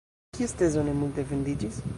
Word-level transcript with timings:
Kies 0.37 0.55
tezo 0.61 0.85
ne 0.89 0.97
multe 1.03 1.27
vendiĝis? 1.35 1.83